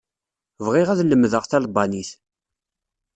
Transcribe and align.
Bɣiɣ 0.65 0.87
ad 0.89 0.99
lemdeɣ 1.05 1.43
talbanit. 1.45 2.11